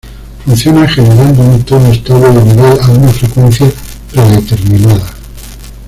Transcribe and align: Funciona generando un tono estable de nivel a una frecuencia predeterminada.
Funciona 0.43 0.87
generando 0.87 1.43
un 1.43 1.63
tono 1.63 1.91
estable 1.91 2.31
de 2.33 2.43
nivel 2.55 2.79
a 2.81 2.89
una 2.89 3.09
frecuencia 3.09 3.71
predeterminada. 4.11 5.13